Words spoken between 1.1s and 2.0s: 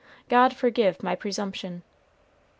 presumption."